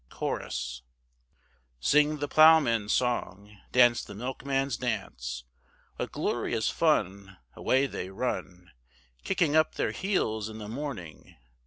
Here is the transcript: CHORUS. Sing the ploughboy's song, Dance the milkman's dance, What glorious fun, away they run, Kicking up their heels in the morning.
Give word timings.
CHORUS. 0.09 0.81
Sing 1.79 2.17
the 2.17 2.27
ploughboy's 2.27 2.91
song, 2.91 3.59
Dance 3.71 4.03
the 4.03 4.15
milkman's 4.15 4.77
dance, 4.77 5.43
What 5.97 6.11
glorious 6.11 6.71
fun, 6.71 7.37
away 7.53 7.85
they 7.85 8.09
run, 8.09 8.71
Kicking 9.23 9.55
up 9.55 9.75
their 9.75 9.91
heels 9.91 10.49
in 10.49 10.57
the 10.57 10.67
morning. 10.67 11.35